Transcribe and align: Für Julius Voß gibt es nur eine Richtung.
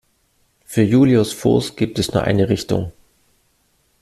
Für 0.65 0.81
Julius 0.81 1.31
Voß 1.31 1.75
gibt 1.75 1.99
es 1.99 2.11
nur 2.11 2.23
eine 2.23 2.49
Richtung. 2.49 2.91